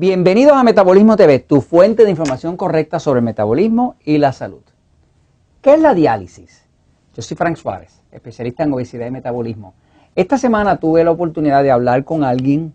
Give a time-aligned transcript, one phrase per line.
[0.00, 4.62] Bienvenidos a Metabolismo TV, tu fuente de información correcta sobre el metabolismo y la salud.
[5.60, 6.64] ¿Qué es la diálisis?
[7.14, 9.74] Yo soy Frank Suárez, especialista en obesidad y metabolismo.
[10.14, 12.72] Esta semana tuve la oportunidad de hablar con alguien,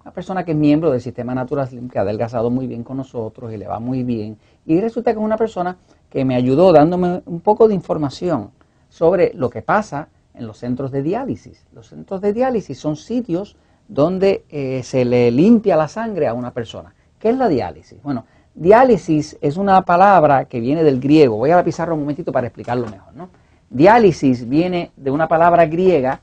[0.00, 2.96] una persona que es miembro del sistema Natural Slim, que ha adelgazado muy bien con
[2.96, 4.38] nosotros y le va muy bien.
[4.64, 5.76] Y resulta que es una persona
[6.08, 8.50] que me ayudó dándome un poco de información
[8.88, 11.66] sobre lo que pasa en los centros de diálisis.
[11.74, 16.52] Los centros de diálisis son sitios donde eh, se le limpia la sangre a una
[16.52, 16.94] persona.
[17.18, 18.02] ¿Qué es la diálisis?
[18.02, 18.24] Bueno,
[18.54, 21.36] diálisis es una palabra que viene del griego.
[21.36, 23.14] Voy a la pizarra un momentito para explicarlo mejor.
[23.14, 23.28] ¿no?
[23.70, 26.20] Diálisis viene de una palabra griega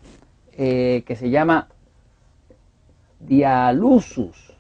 [0.58, 1.68] eh, que se llama
[3.20, 4.54] dialusus.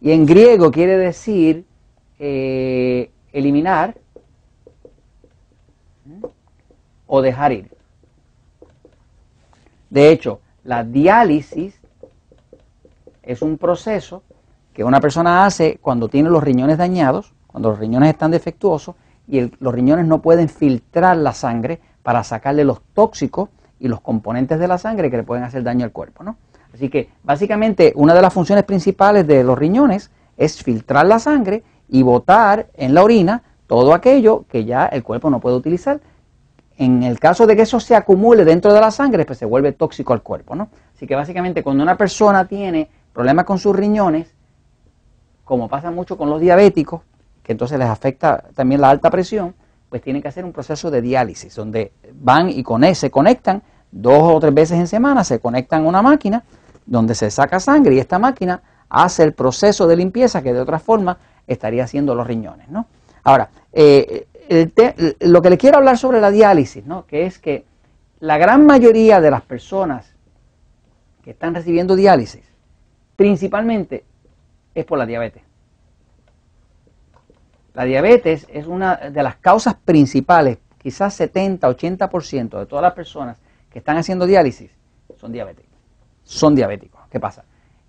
[0.00, 1.64] Y en griego quiere decir
[2.18, 3.94] eh, eliminar
[7.06, 7.70] o dejar ir.
[9.90, 11.80] De hecho, la diálisis
[13.22, 14.22] es un proceso
[14.72, 18.96] que una persona hace cuando tiene los riñones dañados, cuando los riñones están defectuosos
[19.28, 24.58] y los riñones no pueden filtrar la sangre para sacarle los tóxicos y los componentes
[24.58, 26.24] de la sangre que le pueden hacer daño al cuerpo.
[26.24, 26.36] ¿no?
[26.72, 31.62] Así que básicamente una de las funciones principales de los riñones es filtrar la sangre
[31.88, 36.00] y botar en la orina todo aquello que ya el cuerpo no puede utilizar.
[36.82, 39.70] En el caso de que eso se acumule dentro de la sangre, pues se vuelve
[39.70, 40.56] tóxico al cuerpo.
[40.56, 40.68] ¿no?
[40.96, 44.34] Así que básicamente cuando una persona tiene problemas con sus riñones,
[45.44, 47.02] como pasa mucho con los diabéticos,
[47.44, 49.54] que entonces les afecta también la alta presión,
[49.88, 54.34] pues tienen que hacer un proceso de diálisis, donde van y con se conectan dos
[54.34, 56.42] o tres veces en semana, se conectan a una máquina
[56.84, 60.80] donde se saca sangre y esta máquina hace el proceso de limpieza que de otra
[60.80, 62.68] forma estaría haciendo los riñones.
[62.70, 62.86] ¿no?
[63.22, 64.26] Ahora, eh,
[65.20, 67.06] lo que le quiero hablar sobre la diálisis, ¿no?
[67.06, 67.64] que es que
[68.20, 70.14] la gran mayoría de las personas
[71.22, 72.42] que están recibiendo diálisis
[73.16, 74.04] principalmente
[74.74, 75.42] es por la diabetes.
[77.74, 83.36] La diabetes es una de las causas principales, quizás 70, 80% de todas las personas
[83.70, 84.70] que están haciendo diálisis
[85.22, 85.70] son diabéticos.
[86.24, 87.00] Son diabéticos.
[87.08, 87.44] ¿Qué pasa?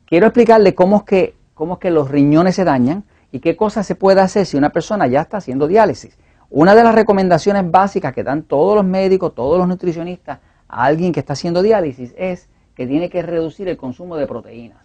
[0.05, 3.87] Quiero explicarle cómo es que, cómo es que los riñones se dañan y qué cosas
[3.87, 6.15] se puede hacer si una persona ya está haciendo diálisis.
[6.53, 11.11] Una de las recomendaciones básicas que dan todos los médicos, todos los nutricionistas a alguien
[11.11, 14.83] que está haciendo diálisis es que tiene que reducir el consumo de proteínas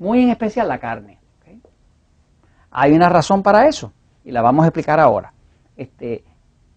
[0.00, 1.18] muy en especial la carne.
[2.72, 3.92] Hay una razón para eso
[4.24, 5.32] y la vamos a explicar ahora.
[5.76, 6.24] Este,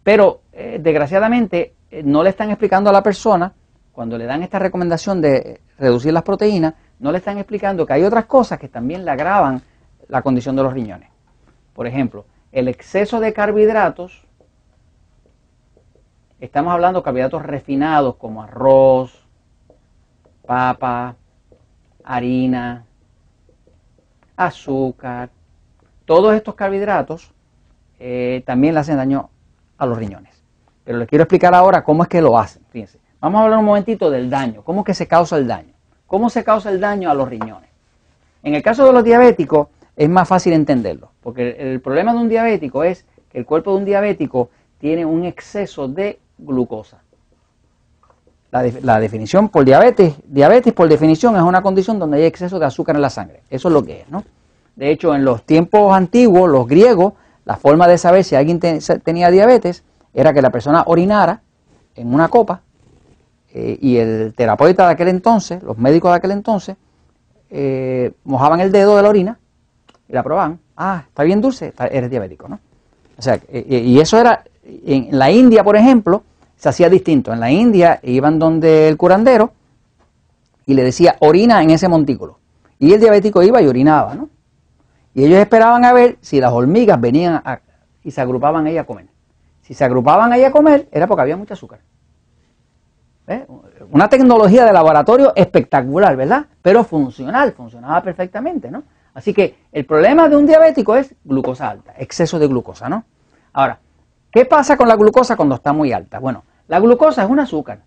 [0.04, 3.54] pero eh, desgraciadamente eh, no le están explicando a la persona,
[3.92, 8.04] cuando le dan esta recomendación de reducir las proteínas, no le están explicando que hay
[8.04, 9.62] otras cosas que también le agravan
[10.08, 11.10] la condición de los riñones.
[11.74, 14.24] Por ejemplo, el exceso de carbohidratos,
[16.40, 19.26] estamos hablando de carbohidratos refinados como arroz,
[20.46, 21.16] papa,
[22.04, 22.86] harina,
[24.38, 25.32] azúcar,
[26.06, 27.34] todos estos carbohidratos
[28.00, 29.32] eh, también le hacen daño
[29.80, 30.44] a los riñones.
[30.84, 32.64] Pero les quiero explicar ahora cómo es que lo hacen.
[32.70, 35.74] Fíjense, vamos a hablar un momentito del daño, cómo es que se causa el daño,
[36.06, 37.70] cómo se causa el daño a los riñones.
[38.44, 42.30] En el caso de los diabéticos es más fácil entenderlo, porque el problema de un
[42.30, 44.50] diabético es que el cuerpo de un diabético
[44.80, 47.00] tiene un exceso de glucosa.
[48.52, 52.96] La, definición por diabetes, diabetes por definición es una condición donde hay exceso de azúcar
[52.96, 53.42] en la sangre.
[53.50, 54.24] Eso es lo que es, ¿no?
[54.76, 57.14] De hecho, en los tiempos antiguos, los griegos,
[57.46, 59.84] la forma de saber si alguien tenía diabetes
[60.14, 61.42] era que la persona orinara
[61.96, 62.62] en una copa
[63.54, 66.76] eh, y el terapeuta de aquel entonces, los médicos de aquel entonces,
[67.50, 69.40] eh, mojaban el dedo de la orina
[70.08, 70.60] y la probaban.
[70.76, 72.60] Ah, está bien dulce, eres diabético, ¿no?
[73.18, 76.24] O sea, eh, y eso era, en la India, por ejemplo,
[76.56, 77.32] se hacía distinto.
[77.32, 79.52] En la India iban donde el curandero
[80.66, 82.40] y le decía, orina en ese montículo.
[82.80, 84.30] Y el diabético iba y orinaba, ¿no?
[85.14, 87.42] Y ellos esperaban a ver si las hormigas venían
[88.04, 89.06] y se agrupaban ahí a comer.
[89.62, 91.80] Si se agrupaban ahí a comer, era porque había mucho azúcar.
[93.92, 96.46] Una tecnología de laboratorio espectacular, ¿verdad?
[96.62, 98.84] Pero funcional, funcionaba perfectamente, ¿no?
[99.14, 103.06] Así que el problema de un diabético es glucosa alta, exceso de glucosa, ¿no?
[103.54, 103.80] Ahora,
[104.32, 106.20] ¿qué pasa con la glucosa cuando está muy alta?
[106.20, 107.82] Bueno, la glucosa es un azúcar.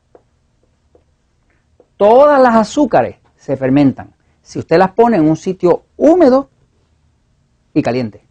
[1.96, 6.48] Todas las azúcares se fermentan si usted las pone en un sitio húmedo
[7.74, 8.24] y caliente.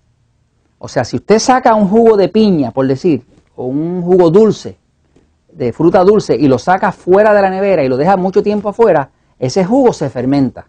[0.78, 3.26] O sea, si usted saca un jugo de piña, por decir,
[3.56, 4.78] o un jugo dulce,
[5.52, 8.70] de fruta dulce, y lo saca fuera de la nevera y lo deja mucho tiempo
[8.70, 9.10] afuera,
[9.40, 10.68] ese jugo se fermenta.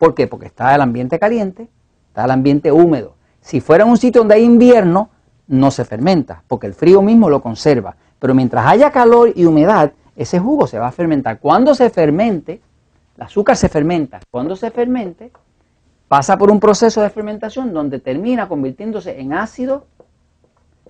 [0.00, 0.26] ¿Por qué?
[0.26, 1.68] Porque está el ambiente caliente,
[2.08, 3.16] está el ambiente húmedo.
[3.42, 5.10] Si fuera un sitio donde hay invierno,
[5.46, 7.96] no se fermenta, porque el frío mismo lo conserva.
[8.18, 11.38] Pero mientras haya calor y humedad, ese jugo se va a fermentar.
[11.38, 12.62] Cuando se fermente,
[13.14, 14.20] el azúcar se fermenta.
[14.30, 15.32] Cuando se fermente,
[16.08, 19.84] pasa por un proceso de fermentación donde termina convirtiéndose en ácido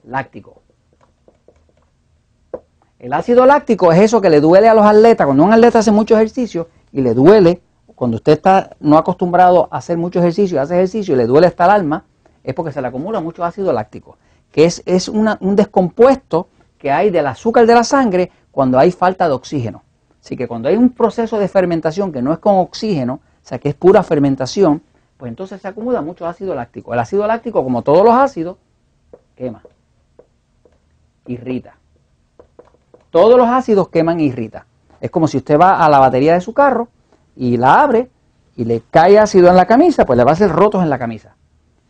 [0.05, 0.63] láctico.
[3.01, 5.27] El ácido láctico es eso que le duele a los atletas.
[5.27, 7.61] Cuando un atleta hace mucho ejercicio y le duele,
[8.01, 11.67] cuando usted está no acostumbrado a hacer mucho ejercicio, hace ejercicio y le duele hasta
[11.67, 12.05] el alma,
[12.43, 14.17] es porque se le acumula mucho ácido láctico,
[14.51, 16.49] que es, es un descompuesto
[16.79, 19.83] que hay del azúcar de la sangre cuando hay falta de oxígeno.
[20.19, 23.59] Así que cuando hay un proceso de fermentación que no es con oxígeno, o sea
[23.59, 24.81] que es pura fermentación,
[25.19, 26.95] pues entonces se acumula mucho ácido láctico.
[26.95, 28.57] El ácido láctico, como todos los ácidos,
[29.37, 29.61] quema,
[31.27, 31.77] irrita.
[33.11, 34.63] Todos los ácidos queman e irritan.
[35.03, 36.89] Es como si usted va a la batería de su carro
[37.41, 38.11] y la abre
[38.55, 40.99] y le cae ácido en la camisa, pues le va a hacer rotos en la
[40.99, 41.35] camisa.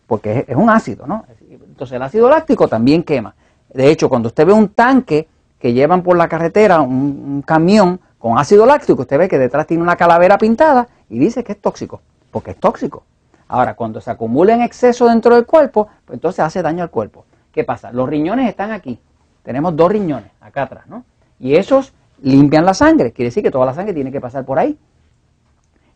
[0.06, 1.24] Porque es, un ácido, ¿no?
[1.50, 3.34] Entonces el ácido láctico también quema.
[3.74, 5.26] De hecho, cuando usted ve un tanque
[5.58, 9.82] que llevan por la carretera, un, camión con ácido láctico, usted ve que detrás tiene
[9.82, 12.00] una calavera pintada y dice que es tóxico,
[12.30, 13.02] porque es tóxico.
[13.48, 17.24] Ahora, cuando se acumula en exceso dentro del cuerpo, pues entonces hace daño al cuerpo.
[17.50, 17.90] ¿Qué pasa?
[17.90, 19.00] Los riñones están aquí.
[19.42, 21.04] Tenemos dos riñones acá atrás, ¿no?
[21.40, 21.92] Y esos
[22.22, 23.10] limpian la sangre.
[23.10, 24.78] Quiere decir que toda la sangre tiene que pasar por ahí.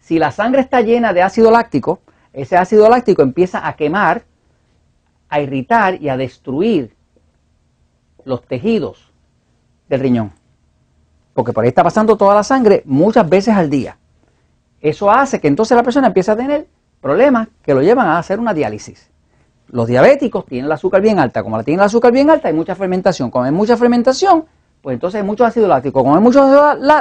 [0.05, 2.01] Si la sangre está llena de ácido láctico,
[2.35, 4.25] ese ácido láctico empieza a quemar,
[5.31, 6.95] a irritar y a destruir
[8.27, 9.11] los tejidos
[9.89, 10.33] del riñón.
[11.33, 13.97] Porque por ahí está pasando toda la sangre muchas veces al día.
[14.79, 16.69] Eso hace que entonces la persona empiece a tener
[17.01, 19.11] problemas que lo llevan a hacer una diálisis.
[19.69, 21.43] Los diabéticos tienen el azúcar bien alta.
[21.43, 23.31] Como la tienen el azúcar bien alta, hay mucha fermentación.
[23.31, 24.45] Como hay mucha fermentación,
[24.83, 26.03] pues entonces hay mucho ácido láctico.
[26.03, 26.43] Como hay mucho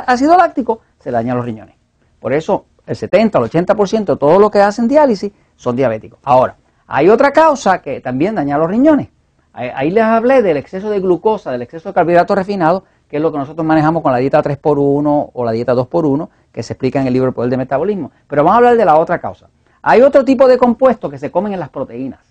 [0.07, 1.75] ácido láctico, se dañan los riñones.
[2.21, 6.19] Por eso el 70 al 80% de todo lo que hacen diálisis son diabéticos.
[6.23, 6.57] Ahora,
[6.87, 9.09] hay otra causa que también daña los riñones.
[9.53, 13.31] Ahí les hablé del exceso de glucosa, del exceso de carbohidratos refinados, que es lo
[13.31, 17.07] que nosotros manejamos con la dieta 3x1 o la dieta 2x1, que se explica en
[17.07, 18.11] el libro El Poder del Metabolismo.
[18.27, 19.49] Pero vamos a hablar de la otra causa.
[19.83, 22.21] Hay otro tipo de compuestos que se comen en las proteínas.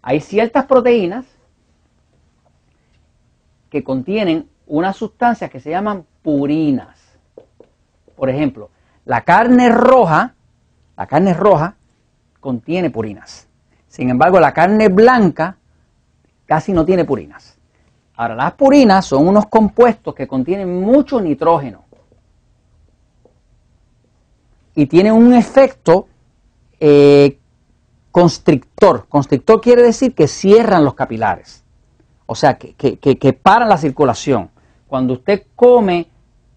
[0.00, 1.26] Hay ciertas proteínas
[3.68, 6.98] que contienen unas sustancias que se llaman purinas.
[8.16, 8.70] Por ejemplo,
[9.04, 10.34] la carne roja,
[10.96, 11.76] la carne roja
[12.40, 13.48] contiene purinas.
[13.88, 15.56] Sin embargo, la carne blanca
[16.46, 17.58] casi no tiene purinas.
[18.16, 21.84] Ahora, las purinas son unos compuestos que contienen mucho nitrógeno
[24.74, 26.08] y tienen un efecto
[26.78, 27.38] eh,
[28.10, 29.06] constrictor.
[29.08, 31.64] Constrictor quiere decir que cierran los capilares,
[32.26, 34.50] o sea, que, que paran la circulación.
[34.86, 36.11] Cuando usted come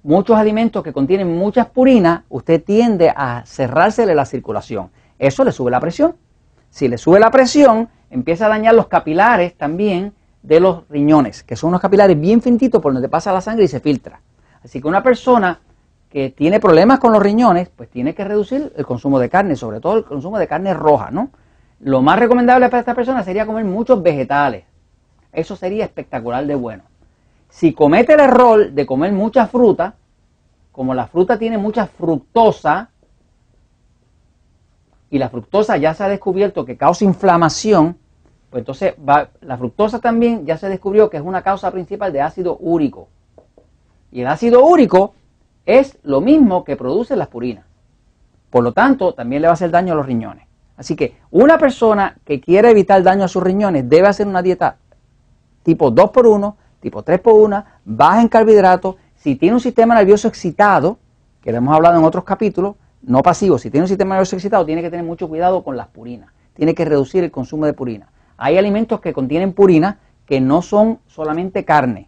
[0.06, 4.92] muchos alimentos que contienen muchas purinas, usted tiende a cerrársele la circulación.
[5.18, 6.16] Eso le sube la presión.
[6.70, 10.14] Si le sube la presión, empieza a dañar los capilares también
[10.44, 13.68] de los riñones, que son unos capilares bien fintitos por donde pasa la sangre y
[13.68, 14.22] se filtra.
[14.64, 15.60] Así que una persona
[16.12, 19.80] que tiene problemas con los riñones, pues tiene que reducir el consumo de carne, sobre
[19.80, 21.32] todo el consumo de carne roja, ¿no?
[21.80, 24.66] Lo más recomendable para esta persona sería comer muchos vegetales.
[25.34, 26.84] Eso sería espectacular de bueno.
[27.56, 29.96] Si comete el error de comer mucha fruta,
[30.74, 32.90] como la fruta tiene mucha fructosa,
[35.10, 37.98] y la fructosa ya se ha descubierto que causa inflamación,
[38.50, 38.96] pues entonces
[39.40, 43.08] la fructosa también ya se descubrió que es una causa principal de ácido úrico.
[44.12, 45.14] Y el ácido úrico
[45.66, 47.64] es lo mismo que produce las purinas.
[48.50, 50.46] Por lo tanto, también le va a hacer daño a los riñones.
[50.76, 54.76] Así que una persona que quiere evitar daño a sus riñones debe hacer una dieta
[55.64, 56.56] tipo 2x1
[56.86, 61.00] tipo 3 por 1, baja en carbohidratos, si tiene un sistema nervioso excitado,
[61.42, 64.64] que lo hemos hablado en otros capítulos, no pasivo, si tiene un sistema nervioso excitado,
[64.68, 68.10] tiene que tener mucho cuidado con las purinas, tiene que reducir el consumo de purina.
[68.38, 72.08] Hay alimentos que contienen purina que no son solamente carne.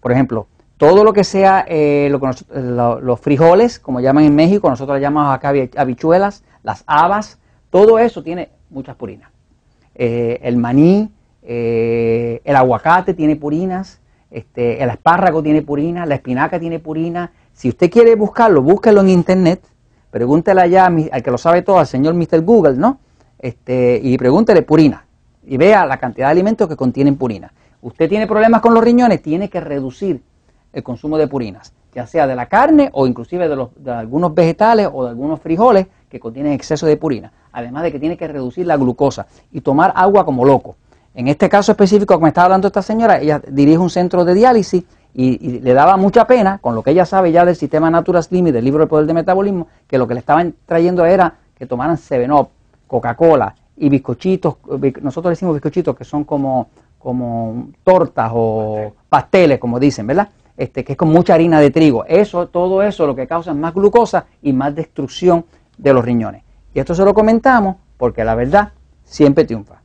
[0.00, 5.00] Por ejemplo, todo lo que sea eh, los frijoles, como llaman en México, nosotros le
[5.00, 7.38] llamamos acá habichuelas, las habas,
[7.70, 9.30] todo eso tiene muchas purinas.
[9.94, 11.10] Eh, el maní,
[11.46, 17.30] eh, el aguacate tiene purinas, este, el espárrago tiene purina, la espinaca tiene purina.
[17.52, 19.62] Si usted quiere buscarlo, búsquelo en internet,
[20.10, 22.40] pregúntele allá al que lo sabe todo, al señor Mr.
[22.40, 22.98] Google, ¿no?
[23.38, 25.04] Este, y pregúntele purina
[25.46, 27.52] y vea la cantidad de alimentos que contienen purina.
[27.82, 30.22] Usted tiene problemas con los riñones, tiene que reducir
[30.72, 34.88] el consumo de purinas, ya sea de la carne o inclusive de, de algunos vegetales
[34.92, 37.32] o de algunos frijoles que contienen exceso de purina.
[37.52, 40.76] Además de que tiene que reducir la glucosa y tomar agua como loco.
[41.14, 44.82] En este caso específico, como estaba hablando esta señora, ella dirige un centro de diálisis
[45.14, 48.48] y, le daba mucha pena, con lo que ella sabe ya del sistema Natura Slim
[48.48, 51.66] y del libro El Poder de Metabolismo, que lo que le estaban trayendo era que
[51.66, 52.48] tomaran 7-Up,
[52.88, 54.56] Coca-Cola y bizcochitos,
[55.02, 56.68] nosotros decimos bizcochitos que son como,
[56.98, 60.28] como tortas o pasteles, como dicen, ¿verdad?
[60.56, 62.04] Este, que es con mucha harina de trigo.
[62.06, 65.44] Eso, todo eso lo que causa más glucosa y más destrucción
[65.78, 66.42] de los riñones.
[66.74, 68.72] Y esto se lo comentamos porque la verdad
[69.04, 69.83] siempre triunfa.